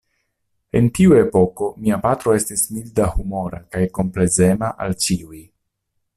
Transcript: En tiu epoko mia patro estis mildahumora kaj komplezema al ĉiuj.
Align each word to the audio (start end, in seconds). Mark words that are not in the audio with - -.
En 0.79 0.87
tiu 0.99 1.11
epoko 1.17 1.67
mia 1.83 1.99
patro 2.07 2.33
estis 2.39 2.65
mildahumora 2.77 3.61
kaj 3.77 3.85
komplezema 3.99 4.73
al 4.87 4.99
ĉiuj. 5.07 5.45